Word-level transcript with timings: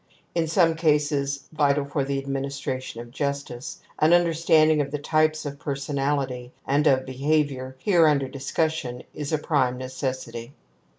In 0.33 0.47
some 0.47 0.73
cases 0.73 1.47
vital 1.53 1.85
for 1.85 2.03
the 2.03 2.17
administration 2.17 3.01
of 3.01 3.11
justice, 3.11 3.83
an 3.99 4.13
understanding 4.13 4.81
of 4.81 4.89
the 4.89 4.97
types 4.97 5.45
of 5.45 5.59
personality 5.59 6.51
and 6.65 6.87
of 6.87 7.05
behavior 7.05 7.75
here 7.77 8.07
under 8.07 8.27
discussion 8.27 9.03
is 9.13 9.31
a 9.31 9.37
prime 9.37 9.77
necessity. 9.77 10.53